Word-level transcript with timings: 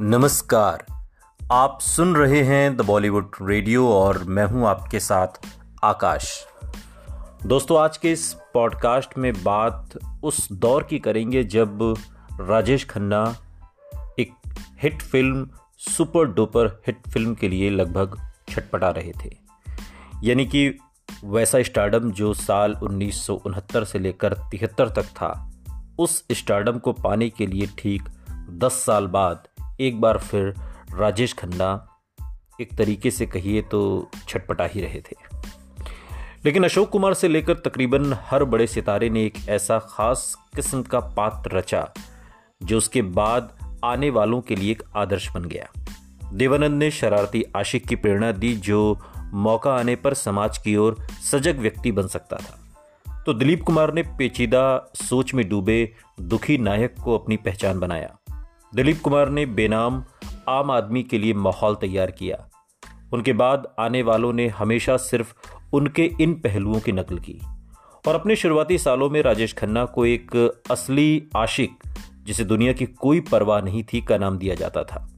नमस्कार। 0.00 0.86
आप 1.52 1.78
सुन 1.80 2.16
रहे 2.16 2.42
हैं 2.42 2.76
द 2.76 2.80
बॉलीवुड 2.80 3.30
रेडियो 3.42 3.88
और 3.88 4.24
मैं 4.24 4.44
हूँ 4.44 4.66
आपके 4.66 5.00
साथ 5.00 5.28
आकाश। 5.84 6.46
दोस्तों, 7.46 7.78
आज 7.80 7.96
के 7.96 8.12
इस 8.12 8.36
पॉडकास्ट 8.54 9.18
में 9.18 9.42
बात 9.42 9.90
उस 10.22 10.52
दौर 10.52 10.82
की 10.82 10.98
करेंगे 10.98 11.44
जब 11.44 11.94
राजेश 12.40 12.84
खन्ना 12.84 13.36
एक 14.18 14.32
hit 14.82 15.02
film 15.02 15.48
super 15.78 16.24
duper 16.24 16.82
hit 16.86 16.98
film 17.08 17.34
के 17.34 17.48
लिए 17.48 17.70
लगभग 17.70 18.30
छटपटा 18.48 18.90
रहे 18.90 19.12
थे। 19.24 19.36
यानी 20.22 20.46
कि 20.46 20.78
वैसा 21.24 21.62
स्टार्डम 21.62 22.10
जो 22.10 22.34
साल 22.34 22.74
उन्नीस 22.82 23.26
सौ 23.26 23.34
उनहत्तर 23.34 23.84
से 23.84 23.98
लेकर 23.98 24.34
तिहत्तर 24.34 24.88
तक 24.88 25.04
था, 25.04 25.50
उस 25.98 26.24
स्टार्डम 26.32 26.78
को 26.78 26.92
पाने 26.92 27.30
के 27.30 27.46
लिए 27.46 27.68
ठीक 27.78 28.02
दस 28.50 28.72
साल 28.72 29.06
बाद 29.06 29.48
एक 29.80 30.00
बार 30.00 30.18
फिर 30.18 30.54
राजेश 30.94 31.32
खन्ना 31.32 31.88
एक 32.60 32.74
तरीके 32.74 33.10
से 33.10 33.26
कहिए 33.26 33.62
तो 33.62 34.10
छटपटा 34.28 34.64
ही 34.64 34.80
रहे 34.80 35.00
थे। 35.00 35.16
लेकिन 36.44 36.64
अशोक 36.64 36.90
कुमार 36.90 37.14
से 37.14 37.28
लेकर 37.28 37.54
तकरीबन 37.54 38.16
हर 38.20 38.44
बड़े 38.44 38.66
सितारे 38.66 39.10
ने 39.10 39.24
एक 39.24 39.48
ऐसा 39.48 39.78
खास 39.78 40.36
किस्म 40.56 40.82
का 40.82 41.00
पात्र 41.00 41.50
रचा, 41.50 41.92
जो 42.62 42.78
उसके 42.78 43.02
बाद 43.02 43.58
आने 43.84 44.10
वालों 44.10 44.40
के 44.40 44.56
लिए 44.56 44.70
एक 44.70 44.82
आदर्श 44.96 45.32
बन 45.32 45.44
गया। 45.44 45.68
देवानंद 46.32 46.72
ने 46.72 46.90
शरारती 46.90 47.44
आशिक 47.56 47.86
की 47.86 47.96
प्रेरणा 47.96 48.32
दी, 48.32 48.54
जो 48.54 48.98
मौका 49.18 49.74
आने 49.74 49.96
पर 49.96 50.14
समाज 50.14 50.58
की 50.58 50.76
ओर 50.76 51.06
सजग 51.30 51.58
व्यक्ति 51.58 51.92
बन 51.92 52.06
सकता 52.06 52.36
था। 52.36 52.60
तो 53.26 53.34
दिलीप 53.34 53.62
कुमार 53.62 53.94
ने 53.94 54.02
पेचीदा 54.02 54.92
सोच 54.94 55.34
में 55.34 55.48
डूबे 55.48 55.92
दुखी 56.20 56.58
नायक 56.58 56.94
को 57.04 57.18
अपनी 57.18 57.36
पहचान 57.36 57.78
बनाया। 57.80 58.16
दिलीप 58.74 59.00
कुमार 59.00 59.28
ने 59.28 59.46
बेनाम 59.46 60.04
आम 60.48 60.70
आदमी 60.70 61.02
के 61.02 61.18
लिए 61.18 61.34
माहौल 61.34 61.74
तैयार 61.74 62.10
किया। 62.10 62.50
उनके 63.12 63.32
बाद 63.32 63.74
आने 63.78 64.02
वालों 64.02 64.32
ने 64.32 64.48
हमेशा 64.48 64.96
सिर्फ़ 64.96 65.34
उनके 65.72 66.10
इन 66.20 66.34
पहलुओं 66.34 66.80
की 66.80 66.92
नकल 66.92 67.18
की। 67.18 67.40
और 68.08 68.14
अपने 68.14 68.36
शुरुआती 68.36 68.78
सालों 68.78 69.10
में 69.10 69.22
राजेश 69.22 69.54
खन्ना 69.54 69.84
को 69.84 70.06
एक 70.06 70.52
असली 70.70 71.28
आशिक, 71.36 71.70
जिसे 72.24 72.44
दुनिया 72.44 72.72
की 72.72 72.86
कोई 72.86 73.20
परवाह 73.20 73.60
नहीं 73.60 73.84
थी, 73.84 74.00
का 74.00 74.18
नाम 74.18 74.38
दिया 74.38 74.54
जाता 74.54 74.84
था। 74.84 75.08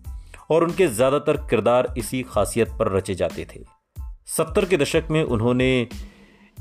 और 0.51 0.65
उनके 0.65 0.87
ज़्यादातर 0.87 1.37
किरदार 1.37 1.95
इसी 1.98 2.23
खासियत 2.23 2.69
पर 2.69 2.93
रचे 2.93 3.15
जाते 3.15 3.47
थे। 3.55 3.65
सत्तर 4.27 4.65
के 4.65 4.77
दशक 4.77 5.05
में 5.11 5.25
उन्होंने 5.25 5.89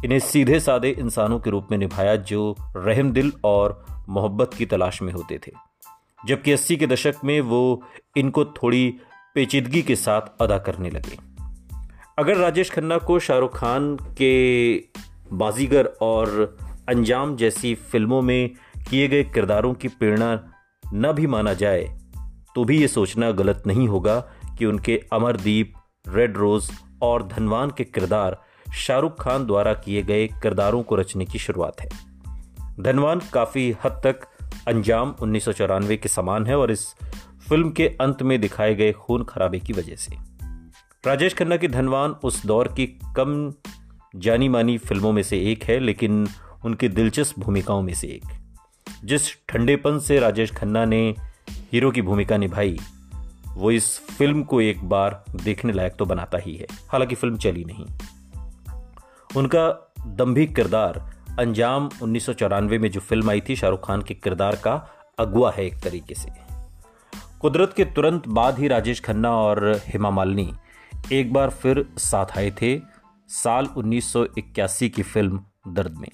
इन्हें 0.05 0.19
सीधे 0.19 0.59
साधे 0.59 0.89
इंसानों 0.89 1.39
के 1.39 1.49
रूप 1.49 1.67
में 1.71 1.77
निभाया, 1.77 2.15
जो 2.15 2.55
रहम 2.75 3.11
दिल 3.11 3.33
और 3.43 3.85
मोहब्बत 4.09 4.53
की 4.53 4.65
तलाश 4.65 5.01
में 5.01 5.13
होते 5.13 5.39
थे। 5.47 5.74
जबकि 6.27 6.51
अस्सी 6.51 6.77
के 6.77 6.87
दशक 6.87 7.15
में 7.23 7.41
वो 7.41 7.83
इनको 8.17 8.45
थोड़ी 8.45 8.97
पेचीदगी 9.35 9.81
के 9.81 9.95
साथ 9.95 10.21
अदा 10.41 10.57
करने 10.57 10.89
लगे। 10.89 11.17
अगर 12.19 12.37
राजेश 12.37 12.71
खन्ना 12.71 12.97
को 12.97 13.19
शाहरुख 13.19 13.57
खान 13.57 13.95
के 13.95 14.75
बाजीगर 15.33 15.85
और 15.85 16.57
अंजाम 16.89 17.35
जैसी 17.35 17.75
फ़िल्मों 17.75 18.21
में 18.21 18.49
किए 18.89 19.07
गए 19.07 19.23
किरदारों 19.23 19.73
की 19.73 19.87
प्रेरणा 19.87 20.53
न 20.93 21.11
भी 21.11 21.27
माना 21.27 21.53
जाए 21.53 21.99
तो 22.55 22.63
भी 22.63 22.81
ये 22.81 22.87
सोचना 22.87 23.31
गलत 23.31 23.63
नहीं 23.67 23.87
होगा 23.87 24.19
कि 24.57 24.65
उनके 24.65 25.01
अमरदीप, 25.13 25.73
रेड 26.07 26.37
रोज 26.37 26.71
और 27.01 27.27
धनवान 27.27 27.71
के 27.77 27.83
किरदार 27.83 28.41
शाहरुख 28.73 29.21
खान 29.21 29.45
द्वारा 29.45 29.73
किए 29.73 30.01
गए 30.01 30.27
किरदारों 30.27 30.83
को 30.83 30.95
रचने 30.95 31.25
की 31.25 31.39
शुरुआत 31.39 31.81
है। 31.81 31.89
धनवान 32.79 33.21
काफ़ी 33.33 33.75
हद 33.83 33.91
तक 33.91 34.19
अंजाम 34.67 35.15
उन्नीस 35.21 35.45
सौ 35.45 35.53
चौरानवे 35.53 35.97
के 35.97 36.09
समान 36.09 36.45
है 36.45 36.57
और 36.57 36.71
इस 36.71 36.95
फ़िल्म 37.49 37.71
के 37.71 37.87
अंत 37.87 38.23
में 38.23 38.41
दिखाए 38.41 38.75
गए 38.75 38.91
खून 38.91 39.23
खराबे 39.23 39.59
की 39.59 39.73
वजह 39.73 39.95
से। 39.95 40.15
राजेश 41.07 41.33
खन्ना 41.33 41.57
की 41.57 41.67
धनवान 41.67 42.11
उस 42.11 42.45
दौर 42.45 42.67
की 42.67 42.99
कम 43.17 43.53
जानी 44.15 44.49
मानी 44.49 44.77
फ़िल्मों 44.77 45.11
में 45.11 45.23
से 45.23 45.51
एक 45.51 45.63
है, 45.63 45.79
लेकिन 45.79 46.27
उनकी 46.65 46.89
दिलचस्प 46.89 47.39
भूमिकाओं 47.39 47.81
में 47.81 47.93
से 47.93 48.07
एक। 48.07 48.23
जिस 49.03 49.47
ठंडेपन 49.47 49.99
से 49.99 50.19
राजेश 50.19 50.51
खन्ना 50.51 50.85
ने 50.85 51.15
हीरो 51.49 51.91
की 51.91 52.01
भूमिका 52.01 52.37
निभाई, 52.37 52.79
वो 53.47 53.71
इस 53.71 53.99
फ़िल्म 53.99 54.43
को 54.43 54.61
एक 54.61 54.83
बार 54.89 55.23
देखने 55.43 55.73
लायक 55.73 55.93
तो 55.93 56.05
बनाता 56.05 56.37
ही 56.37 56.55
है, 56.55 56.67
हालाँकि 56.89 57.15
फ़िल्म 57.15 57.37
चली 57.37 57.65
नहीं। 57.65 57.85
उनका 59.37 59.93
दम्भिक 60.07 60.55
किरदार 60.55 61.14
अंजाम 61.39 61.89
उन्नीस 62.01 62.25
सौ 62.25 62.33
चौरानवे 62.33 62.77
में 62.79 62.89
जो 62.91 62.99
फ़िल्म 62.99 63.29
आई 63.29 63.41
थी, 63.41 63.55
शाहरुख 63.55 63.87
खान 63.87 64.01
के 64.01 64.13
किरदार 64.13 64.55
का 64.55 64.73
अगुआ 65.19 65.51
है 65.51 65.65
एक 65.65 65.79
तरीके 65.83 66.15
से। 66.15 66.29
कुदरत 67.41 67.73
के 67.77 67.85
तुरंत 67.85 68.27
बाद 68.27 68.59
ही 68.59 68.67
राजेश 68.67 68.99
खन्ना 68.99 69.31
और 69.31 69.81
हेमा 69.87 70.09
मालिनी 70.09 70.53
एक 71.11 71.33
बार 71.33 71.49
फिर 71.49 71.85
साथ 71.97 72.37
आए 72.37 72.51
थे 72.61 72.79
साल 73.29 73.67
1981 73.77 74.89
की 74.89 75.03
फ़िल्म 75.03 75.39
दर्द 75.67 75.97
में, 75.97 76.07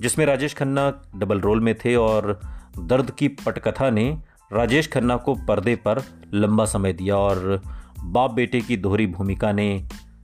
जिसमें 0.00 0.26
राजेश 0.26 0.54
खन्ना 0.54 0.90
डबल 1.16 1.40
रोल 1.40 1.60
में 1.60 1.74
थे 1.74 1.94
और 1.96 2.40
दर्द 2.78 3.10
की 3.10 3.28
पटकथा 3.28 3.90
ने 3.90 4.08
राजेश 4.52 4.90
खन्ना 4.92 5.16
को 5.16 5.34
पर्दे 5.34 5.76
पर 5.76 6.02
लंबा 6.34 6.64
समय 6.64 6.92
दिया 6.92 7.16
और 7.16 7.62
बाप 8.00 8.30
बेटे 8.30 8.60
की 8.60 8.76
दोहरी 8.76 9.06
भूमिका 9.06 9.52
ने 9.52 9.68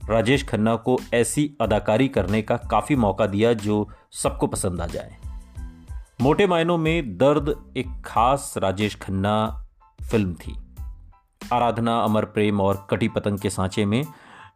राजेश 0.09 0.43
खन्ना 0.43 0.75
को 0.75 0.97
ऐसी 1.13 1.57
अदाकारी 1.61 2.07
करने 2.07 2.41
का 2.41 2.57
काफ़ी 2.57 2.95
मौका 2.95 3.25
दिया 3.25 3.53
जो 3.53 3.87
सबको 4.11 4.47
पसंद 4.47 4.81
आ 4.81 4.85
जाए। 4.85 5.15
मोटे 6.21 6.47
मायनों 6.47 6.77
में 6.77 7.17
दर्द 7.17 7.55
एक 7.77 7.87
खास 8.05 8.53
राजेश 8.57 8.95
खन्ना 8.95 9.65
फ़िल्म 10.11 10.33
थी। 10.33 10.55
आराधना, 11.53 11.99
अमर 11.99 12.25
प्रेम 12.25 12.61
और 12.61 12.87
कटी 12.89 13.07
पतंग 13.07 13.39
के 13.39 13.49
सांचे 13.49 13.85
में, 13.85 14.05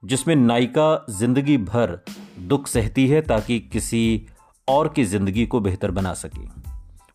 जिसमें 0.05 0.35
नायिका 0.35 1.05
ज़िंदगी 1.09 1.57
भर 1.57 1.97
दुख 2.39 2.67
सहती 2.67 3.07
है 3.07 3.21
ताकि 3.21 3.59
किसी 3.59 4.27
और 4.67 4.87
की 4.87 5.03
ज़िंदगी 5.03 5.45
को 5.45 5.59
बेहतर 5.59 5.91
बना 5.91 6.13
सके। 6.13 6.47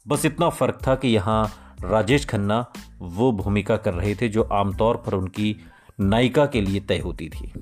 बस 0.08 0.24
इतना 0.26 0.48
फ़र्क 0.48 0.78
था 0.86 0.94
कि 0.94 1.08
यहाँ 1.08 1.52
राजेश 1.84 2.26
खन्ना 2.26 2.64
वो 3.00 3.32
भूमिका 3.32 3.76
कर 3.76 3.94
रहे 3.94 4.14
थे 4.14 4.28
जो 4.28 4.42
आमतौर 4.42 4.96
पर 4.96 5.14
उनकी 5.14 5.56
नायिका 6.00 6.46
के 6.46 6.60
लिए 6.60 6.80
तय 6.80 6.98
होती 6.98 7.28
थी। 7.28 7.52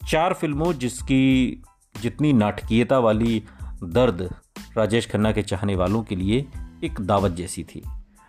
चार 0.00 0.32
फ़िल्मों 0.34 0.72
जिसकी 0.72 1.62
जितनी 2.02 2.32
नाटकीयता 2.32 2.98
वाली 2.98 3.42
दर्द 3.84 4.28
राजेश 4.76 5.10
खन्ना 5.10 5.32
के 5.32 5.42
चाहने 5.42 5.76
वालों 5.76 6.02
के 6.02 6.16
लिए 6.16 6.46
एक 6.84 7.00
दावत 7.00 7.32
जैसी 7.32 7.64
थी, 7.64 7.82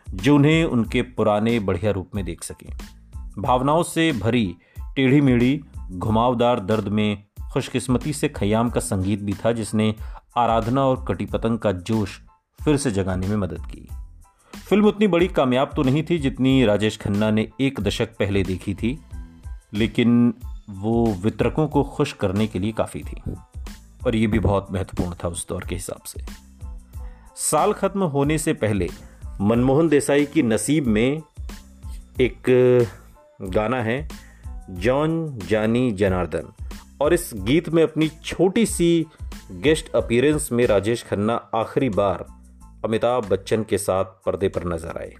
जो 0.07 0.35
उन्हें 0.35 0.63
उनके 0.65 1.01
पुराने 1.01 1.59
बढ़िया 1.59 1.91
रूप 1.91 2.09
में 2.15 2.23
देख 2.25 2.43
सकें। 2.43 2.69
भावनाओं 3.39 3.83
से 3.83 4.11
भरी 4.11 4.55
टेढ़ी 4.95 5.21
मेढ़ी 5.21 5.61
घुमावदार 5.91 6.59
दर्द 6.59 6.87
में 6.87 7.23
खुशकिस्मती 7.53 8.13
से 8.13 8.29
खयाम 8.29 8.69
का 8.69 8.79
संगीत 8.79 9.21
भी 9.21 9.33
था, 9.33 9.51
जिसने 9.51 9.95
आराधना 10.37 10.85
और 10.85 11.05
कटिपतंग 11.07 11.59
का 11.59 11.71
जोश 11.71 12.19
फिर 12.59 12.77
से 12.77 12.91
जगाने 12.91 13.27
में 13.27 13.37
मदद 13.37 13.65
की। 13.65 13.87
फ़िल्म 14.53 14.85
उतनी 14.85 15.07
बड़ी 15.07 15.27
कामयाब 15.27 15.71
तो 15.75 15.83
नहीं 15.83 16.03
थी 16.09 16.17
जितनी 16.17 16.63
राजेश 16.65 16.97
खन्ना 16.97 17.31
ने 17.31 17.47
एक 17.61 17.79
दशक 17.79 18.15
पहले 18.17 18.43
देखी 18.43 18.73
थी, 18.73 18.97
लेकिन 19.73 20.33
वो 20.69 21.13
वितरकों 21.13 21.67
को 21.67 21.83
खुश 21.83 22.13
करने 22.13 22.47
के 22.47 22.59
लिए 22.59 22.71
काफ़ी 22.71 23.03
थी। 23.03 23.21
और 24.05 24.15
ये 24.15 24.27
भी 24.27 24.39
बहुत 24.39 24.67
महत्वपूर्ण 24.71 25.15
था 25.23 25.27
उस 25.27 25.47
दौर 25.47 25.65
के 25.69 25.75
हिसाब 25.75 26.03
से। 26.03 26.21
साल 27.35 27.73
खत्म 27.73 28.03
होने 28.03 28.37
से 28.37 28.53
पहले 28.53 28.89
मनमोहन 29.41 29.87
देसाई 29.87 30.25
की 30.25 30.43
नसीब 30.43 30.87
में 30.87 31.21
एक 32.21 32.43
गाना 33.41 33.81
है, 33.81 34.09
जॉन 34.69 35.39
जानी 35.49 35.91
जनार्दन। 35.91 36.53
और 37.01 37.13
इस 37.13 37.31
गीत 37.33 37.69
में 37.69 37.83
अपनी 37.83 38.07
छोटी 38.07 38.65
सी 38.65 39.07
गेस्ट 39.51 39.91
अपीयरेंस 39.91 40.49
में 40.51 40.65
राजेश 40.67 41.03
खन्ना 41.03 41.35
आखिरी 41.55 41.89
बार 41.89 42.25
अमिताभ 42.85 43.29
बच्चन 43.29 43.63
के 43.63 43.77
साथ 43.77 44.05
पर्दे 44.05 44.49
पर 44.49 44.63
नज़र 44.63 44.97
आए। 44.97 45.13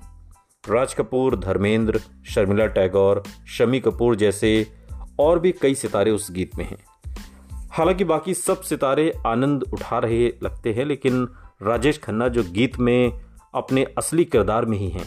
राज 0.70 0.94
कपूर, 0.94 1.40
धर्मेंद्र, 1.40 2.02
शर्मिला 2.30 2.66
टैगोर, 2.66 3.24
शमी 3.48 3.80
कपूर 3.80 4.16
जैसे 4.16 4.81
और 5.22 5.40
भी 5.40 5.52
कई 5.52 5.76
सितारे 5.76 6.12
उस 6.12 6.32
गीत 6.32 6.58
में 6.58 6.66
हैं। 6.66 6.84
हालाँकि 7.72 8.04
बाकी 8.04 8.34
सब 8.34 8.62
सितारे 8.62 9.12
आनंद 9.28 9.64
उठा 9.64 10.00
रहे 10.00 10.28
लगते 10.44 10.74
हैं, 10.74 10.86
लेकिन 10.86 11.28
राजेश 11.62 12.00
खन्ना 12.00 12.28
जो 12.28 12.44
गीत 12.44 12.80
में 12.80 13.22
अपने 13.56 13.84
असली 13.98 14.26
किरदार 14.26 14.66
में 14.66 14.78
ही 14.78 14.90
हैं, 14.90 15.06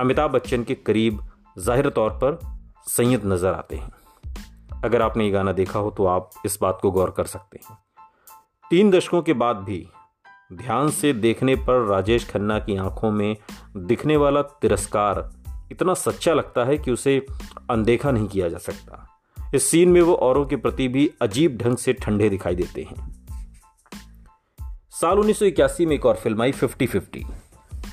अमिताभ 0.00 0.30
बच्चन 0.30 0.62
के 0.62 0.74
करीब 0.76 1.20
ज़ाहिर 1.58 1.88
तौर 1.90 2.10
पर 2.14 2.38
संयत 2.86 3.24
नज़र 3.24 3.52
आते 3.52 3.76
हैं। 3.76 4.80
अगर 4.84 5.02
आपने 5.02 5.24
ये 5.24 5.30
गाना 5.30 5.52
देखा 5.52 5.78
हो 5.78 5.90
तो 5.90 6.06
आप 6.06 6.30
इस 6.46 6.58
बात 6.62 6.78
को 6.82 6.90
गौर 6.90 7.10
कर 7.10 7.24
सकते 7.26 7.58
हैं। 7.64 7.78
तीन 8.70 8.90
दशकों 8.90 9.22
के 9.22 9.32
बाद 9.32 9.56
भी 9.56 9.86
ध्यान 10.52 10.90
से 10.90 11.12
देखने 11.12 11.54
पर 11.56 11.84
राजेश 11.86 12.28
खन्ना 12.30 12.58
की 12.58 12.76
आँखों 12.76 13.10
में 13.10 13.36
दिखने 13.76 14.16
वाला 14.16 14.42
तिरस्कार 14.42 15.28
इतना 15.72 15.94
सच्चा 15.94 16.34
लगता 16.34 16.64
है 16.64 16.78
कि 16.78 16.90
उसे 16.90 17.18
अनदेखा 17.70 18.10
नहीं 18.10 18.28
किया 18.28 18.48
जा 18.48 18.58
सकता। 18.58 19.06
इस 19.54 19.66
सीन 19.66 19.88
में 19.88 20.00
वो 20.00 20.14
औरों 20.14 20.46
के 20.46 20.56
प्रति 20.56 20.88
भी 20.88 21.10
अजीब 21.22 21.56
ढंग 21.56 21.76
से 21.76 21.92
ठंडे 21.92 22.28
दिखाई 22.28 22.54
देते 22.54 22.82
हैं। 22.82 23.16
साल 24.90 25.18
उन्नीस 25.18 25.38
सौ 25.38 25.44
इक्यासी 25.44 25.86
में 25.86 25.96
एक 25.96 26.06
और 26.06 26.14
फ़िल्म 26.14 26.42
आई, 26.42 26.52
फिफ्टी 26.52 26.86
फिफ्टी। 26.86 27.24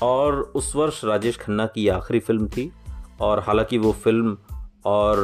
और 0.02 0.40
उस 0.40 0.76
वर्ष 0.76 1.04
राजेश 1.04 1.36
खन्ना 1.36 1.66
की 1.66 1.88
आखिरी 1.88 2.20
फ़िल्म 2.20 2.48
थी। 2.48 2.72
और 3.20 3.40
हालाँकि 3.40 3.78
वो 3.78 3.92
फ़िल्म 3.92 4.38
और 4.84 5.18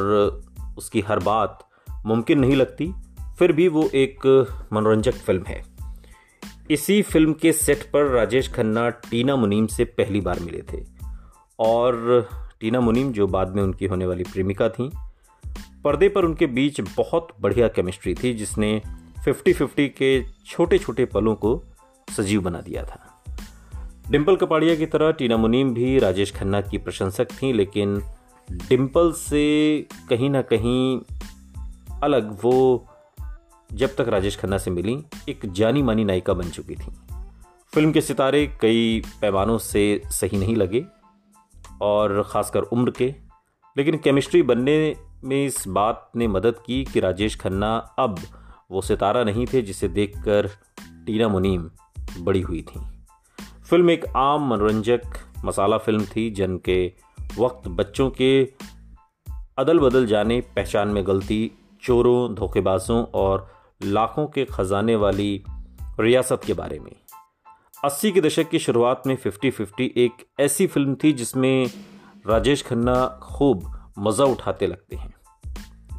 उसकी 0.77 1.01
हर 1.01 1.19
बात 1.19 1.67
मुमकिन 2.05 2.39
नहीं 2.39 2.55
लगती, 2.55 2.93
फिर 3.39 3.51
भी 3.51 3.67
वो 3.67 3.89
एक 3.93 4.47
मनोरंजक 4.73 5.13
फ़िल्म 5.13 5.43
है। 5.43 5.63
इसी 6.71 7.01
फ़िल्म 7.01 7.33
के 7.33 7.53
सेट 7.53 7.91
पर 7.91 8.05
राजेश 8.05 8.53
खन्ना 8.53 8.89
टीना 8.89 9.35
मुनीम 9.35 9.67
से 9.67 9.85
पहली 9.85 10.21
बार 10.21 10.39
मिले 10.39 10.63
थे। 10.73 10.85
और 11.59 12.27
टीना 12.59 12.79
मुनीम 12.79 13.11
जो 13.11 13.27
बाद 13.27 13.55
में 13.55 13.63
उनकी 13.63 13.85
होने 13.85 14.05
वाली 14.05 14.23
प्रेमिका 14.23 14.69
थी 14.69 14.91
पर्दे 15.83 16.09
पर 16.09 16.25
उनके 16.25 16.47
बीच 16.47 16.81
बहुत 16.81 17.27
बढ़िया 17.41 17.67
केमिस्ट्री 17.67 18.13
थी, 18.13 18.33
जिसने 18.33 18.81
50-50 19.27 19.87
के 19.89 20.23
छोटे 20.45 20.77
छोटे 20.77 21.05
पलों 21.05 21.35
को 21.35 21.63
सजीव 22.17 22.41
बना 22.41 22.61
दिया 22.61 22.83
था। 22.83 23.07
डिम्पल 24.09 24.35
कपाड़िया 24.35 24.75
की 24.75 24.85
तरह 24.85 25.11
टीना 25.11 25.37
मुनीम 25.37 25.73
भी 25.73 25.99
राजेश 25.99 26.31
खन्ना 26.35 26.61
की 26.61 26.77
प्रशंसक 26.77 27.27
थी, 27.31 27.53
लेकिन 27.53 28.01
डिम्पल 28.69 29.11
से 29.11 29.87
कहीं 30.09 30.29
ना 30.29 30.41
कहीं 30.41 30.99
अलग 32.03 32.37
वो 32.43 32.87
जब 33.73 33.95
तक 33.95 34.05
राजेश 34.07 34.37
खन्ना 34.37 34.57
से 34.57 34.71
मिली, 34.71 35.03
एक 35.29 35.51
जानी 35.51 35.81
मानी 35.81 36.03
नायिका 36.03 36.33
बन 36.33 36.49
चुकी 36.49 36.75
थी। 36.75 36.91
फ़िल्म 37.73 37.91
के 37.91 38.01
सितारे 38.01 38.45
कई 38.61 39.01
पैमानों 39.21 39.57
से 39.57 40.01
सही 40.05 40.37
नहीं 40.37 40.55
लगे, 40.55 40.85
और 41.81 42.23
ख़ासकर 42.31 42.61
उम्र 42.61 42.91
के, 42.91 43.13
लेकिन 43.77 43.97
केमिस्ट्री 43.97 44.41
बनने 44.41 44.95
में 45.23 45.45
इस 45.45 45.67
बात 45.67 46.11
ने 46.15 46.27
मदद 46.27 46.55
की 46.65 46.83
कि 46.83 46.99
राजेश 46.99 47.35
खन्ना 47.35 47.77
अब 47.77 48.19
वो 48.71 48.81
सितारा 48.81 49.23
नहीं 49.23 49.45
थे 49.53 49.61
जिसे 49.61 49.87
देखकर 49.87 50.49
टीना 51.05 51.27
मुनीम 51.27 51.71
बड़ी 52.19 52.41
हुई 52.41 52.61
थी। 52.61 52.79
फ़िल्म 53.69 53.89
एक 53.89 54.05
आम 54.15 54.49
मनोरंजक 54.49 55.01
मसाला 55.45 55.77
फ़िल्म 55.77 56.05
थी, 56.05 56.29
जन 56.29 56.57
के 56.57 56.93
वक्त 57.37 57.67
बच्चों 57.67 58.09
के 58.09 58.53
अदल 59.57 59.79
बदल 59.79 60.05
जाने, 60.05 60.41
पहचान 60.41 60.87
में 60.87 61.07
गलती, 61.07 61.51
चोरों, 61.83 62.35
धोखेबाजों 62.35 63.05
और 63.05 63.53
लाखों 63.83 64.27
के 64.27 64.45
खजाने 64.45 64.95
वाली 64.95 65.43
रियासत 65.99 66.41
के 66.45 66.53
बारे 66.53 66.79
में। 66.79 66.95
अस्सी 67.85 68.11
के 68.11 68.21
दशक 68.21 68.49
की 68.49 68.59
शुरुआत 68.59 69.03
में 69.07 69.15
फिफ्टी 69.15 69.51
फिफ्टी 69.51 69.93
एक 69.97 70.11
ऐसी 70.39 70.67
फ़िल्म 70.67 70.95
थी 71.03 71.13
जिसमें 71.13 71.69
राजेश 72.27 72.63
खन्ना 72.63 73.19
खूब 73.23 73.80
मज़ा 73.99 74.25
उठाते 74.25 74.67
लगते 74.67 74.95
हैं। 74.95 75.13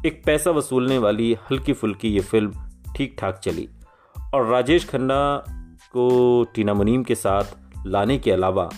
एक 0.05 0.21
पैसा 0.25 0.51
वसूलने 0.51 0.97
वाली 0.97 1.33
हल्की 1.51 1.73
फुल्की 1.73 2.09
ये 2.09 2.19
फ़िल्म 2.19 2.69
ठीक 2.95 3.15
ठाक 3.19 3.37
चली 3.37 3.69
और 4.33 4.45
राजेश 4.45 4.89
खन्ना 4.89 5.43
को 5.91 6.43
टीना 6.43 6.73
मुनीम 6.73 7.03
के 7.03 7.15
साथ 7.15 7.43
लाने 7.85 8.17
के 8.17 8.31
अलावा 8.31 8.69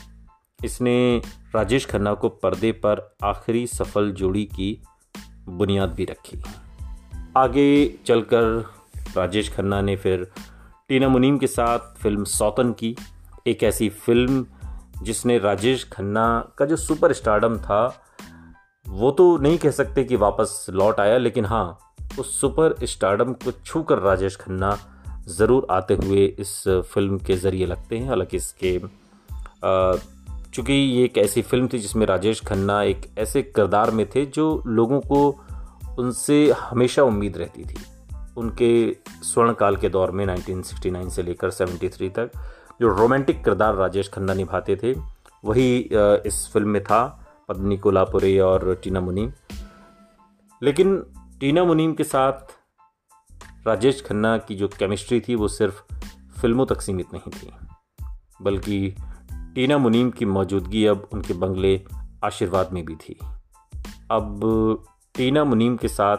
इसने 0.66 1.22
राजेश 1.56 1.86
खन्ना 1.86 2.14
को 2.14 2.30
पर्दे 2.30 2.72
पर 2.72 3.16
आखिरी 3.24 3.68
सफल 3.68 4.12
जोड़ी 4.12 4.46
की 4.46 4.82
बुनियाद 5.50 5.90
भी 5.90 6.06
रखी। 6.06 6.42
आगे 7.38 7.98
चलकर 8.06 8.44
राजेश 9.18 9.50
खन्ना 9.54 9.82
ने 9.82 9.96
फिर 9.96 10.32
टीना 10.88 11.08
मुनीम 11.08 11.38
के 11.38 11.48
साथ 11.48 11.80
फ़िल्म 11.80 12.24
सौतन 12.24 12.72
की, 12.74 12.96
एक 13.48 13.64
ऐसी 13.64 13.90
फ़िल्म 13.90 14.46
जिसने 15.02 15.38
राजेश 15.38 15.90
खन्ना 15.94 16.54
का 16.58 16.66
जो 16.66 16.76
सुपर 16.76 17.14
स्टार्डम 17.14 17.58
था 17.58 18.02
वो 18.86 19.12
तो 19.12 19.38
नहीं 19.38 19.58
कह 19.58 19.72
सकते 19.72 20.04
कि 20.04 20.16
वापस 20.16 20.66
लौट 20.70 21.00
आया, 21.00 21.18
लेकिन 21.18 21.46
हाँ 21.46 21.78
उस 22.20 22.40
सुपर 22.42 22.76
स्टार्डम 22.84 23.34
को 23.34 23.52
छूकर 23.52 24.00
राजेश 24.00 24.36
खन्ना 24.36 24.78
ज़रूर 25.28 25.68
आते 25.72 25.94
हुए 25.96 26.26
इस 26.40 26.64
फ़िल्म 26.94 27.18
के 27.18 27.36
ज़रिए 27.38 27.66
लगते 27.66 27.98
हैं। 27.98 28.08
हालाँकि 28.08 28.38
इसके 28.38 28.80
चूँकि 30.54 30.74
ये 30.74 31.04
एक 31.06 31.18
ऐसी 31.18 31.42
फ़िल्म 31.42 31.68
थी 31.68 31.80
जिसमें 31.80 32.06
राजेश 32.08 32.42
खन्ना 32.42 32.82
एक 32.84 33.10
ऐसे 33.18 33.42
किरदार 33.42 33.92
में 33.92 34.06
थे 34.10 34.26
जो 34.28 34.64
लोगों 34.68 35.00
को 35.02 35.28
उनसे 36.00 36.38
हमेशा 36.52 37.04
उम्मीद 37.04 37.38
रहती 37.38 37.64
थी। 37.64 37.84
उनके 38.38 38.92
स्वर्ण 39.24 39.54
काल 39.54 39.76
के 39.76 39.90
दौर 39.90 40.12
में 40.12 40.26
1969 40.26 41.10
से 41.10 41.24
लेकर 41.24 41.52
73 41.52 42.10
तक 42.10 42.32
जो 42.82 42.88
रोमांटिक 42.90 43.44
किरदार 43.46 43.76
राजेश 43.76 44.10
खन्ना 44.10 44.34
निभाते 44.34 44.76
थे, 44.76 44.94
वही 45.44 45.78
इस 46.28 46.50
फ़िल्म 46.54 46.70
में 46.70 46.84
था। 46.84 47.25
पद्मनी 47.50 47.78
कोलापुरे 47.78 48.40
और 48.40 48.82
टीना 48.84 49.02
मुनीम। 49.02 49.32
लेकिन 50.64 51.06
टीना 51.40 51.64
मुनीम 51.64 51.94
के 51.94 52.04
साथ 52.04 52.34
राजेश 53.68 54.06
खन्ना 54.06 54.38
की 54.38 54.56
जो 54.56 54.68
केमिस्ट्री 54.68 55.22
थी, 55.22 55.36
वो 55.36 55.48
सिर्फ़ 55.48 55.94
फ़िल्मों 56.40 56.66
तक 56.66 56.82
सीमित 56.82 57.08
नहीं 57.14 57.32
थी। 57.32 57.54
बल्कि 58.42 58.96
टीना 59.32 59.78
मुनीम 59.78 60.12
की 60.12 60.26
मौजूदगी 60.26 60.86
अब 60.86 61.10
उनके 61.14 61.34
बंगले 61.34 61.86
आशीर्वाद 62.24 62.72
में 62.72 62.86
भी 62.86 62.96
थी। 62.96 63.20
अब 64.12 64.40
टीना 65.16 65.44
मुनीम 65.44 65.78
के 65.78 65.88
साथ 65.88 66.18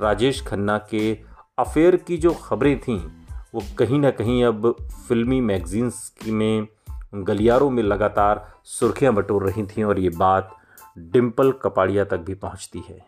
राजेश 0.00 0.46
खन्ना 0.46 0.78
के 0.78 1.18
अफेयर 1.58 1.96
की 1.96 2.16
जो 2.16 2.34
खबरें 2.34 2.80
थीं, 2.80 3.08
वो 3.54 3.62
कहीं 3.78 3.98
ना 3.98 4.10
कहीं 4.10 4.44
अब 4.44 4.88
फिल्मी 5.08 5.40
मैगजीन्स 5.40 6.08
की 6.08 6.30
में 6.30 6.66
गलियारों 7.12 7.70
में 7.70 7.82
लगातार 7.82 8.46
सुर्खियाँ 8.64 9.12
बटोर 9.14 9.46
रही 9.50 9.62
थीं 9.62 9.84
और 9.84 10.00
ये 10.00 10.08
बात 10.08 10.56
डिम्पल 10.98 11.52
कपाड़िया 11.52 12.04
तक 12.04 12.18
भी 12.18 12.34
पहुँचती 12.34 12.82
है। 12.88 12.98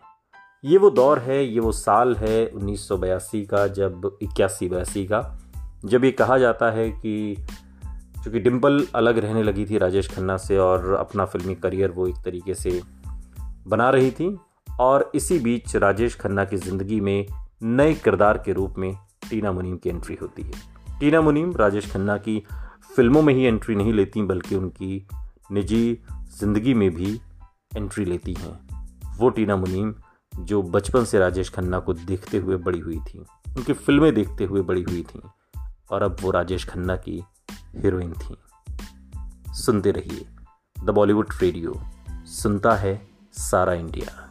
ये 0.63 0.77
वो 0.77 0.89
दौर 0.89 1.19
है, 1.19 1.43
ये 1.45 1.59
वो 1.59 1.71
साल 1.71 2.15
है 2.15 2.45
उन्नीस 2.47 2.87
सौ 2.87 2.97
बयासी 2.97 3.45
का, 3.45 3.67
जब 3.67 4.17
इक्यासी 4.21 4.69
बयासी 4.69 5.05
का, 5.05 5.39
जब 5.85 6.03
ये 6.05 6.11
कहा 6.11 6.37
जाता 6.37 6.71
है 6.71 6.89
कि 6.89 7.45
चूँकि 8.23 8.39
डिम्पल 8.39 8.85
अलग 8.95 9.17
रहने 9.17 9.43
लगी 9.43 9.65
थी 9.65 9.77
राजेश 9.77 10.15
खन्ना 10.15 10.37
से 10.37 10.57
और 10.57 10.93
अपना 10.93 11.25
फिल्मी 11.25 11.55
करियर 11.55 11.91
वो 11.91 12.07
एक 12.07 12.15
तरीके 12.25 12.55
से 12.55 12.81
बना 13.67 13.89
रही 13.89 14.11
थी 14.11 14.37
और 14.79 15.11
इसी 15.15 15.39
बीच 15.39 15.75
राजेश 15.75 16.15
खन्ना 16.15 16.45
की 16.45 16.57
ज़िंदगी 16.57 16.99
में 16.99 17.27
नए 17.63 17.93
किरदार 17.93 18.37
के 18.37 18.53
रूप 18.53 18.75
में 18.77 18.93
टीना 19.29 19.51
मुनीम 19.51 19.77
की 19.77 19.89
एंट्री 19.89 20.17
होती 20.21 20.43
है। 20.43 20.51
टीना 20.99 21.21
मुनीम 21.21 21.55
राजेश 21.55 21.91
खन्ना 21.91 22.17
की 22.17 22.43
फ़िल्मों 22.95 23.21
में 23.21 23.33
ही 23.33 23.43
एंट्री 23.43 23.75
नहीं 23.75 23.93
लेती, 23.93 24.21
बल्कि 24.21 24.55
उनकी 24.55 25.07
निजी 25.51 25.99
ज़िंदगी 26.39 26.73
में 26.73 26.89
भी 26.91 27.21
एंट्री 27.77 28.05
लेती 28.05 28.33
हैं। 28.33 28.59
वो 29.17 29.29
टीना 29.29 29.55
मुनीम, 29.55 29.93
जो 30.33 30.61
बचपन 30.63 31.05
से 31.05 31.19
राजेश 31.19 31.49
खन्ना 31.49 31.79
को 31.79 31.93
देखते 31.93 32.37
हुए 32.37 32.55
बड़ी 32.57 32.79
हुई 32.79 32.99
थी। 32.99 33.19
उनकी 33.57 33.73
फ़िल्में 33.73 34.13
देखते 34.13 34.45
हुए 34.45 34.61
बड़ी 34.61 34.81
हुई 34.81 35.01
थी, 35.03 35.21
और 35.91 36.03
अब 36.03 36.17
वो 36.21 36.31
राजेश 36.31 36.65
खन्ना 36.65 36.95
की 36.95 37.23
हीरोइन 37.75 38.13
थी। 38.13 38.35
सुनते 39.53 39.91
रहिए 39.91 40.25
द 40.83 40.89
बॉलीवुड 40.89 41.33
रेडियो, 41.41 41.81
सुनता 42.25 42.75
है 42.75 43.09
सारा 43.33 43.73
इंडिया। 43.73 44.29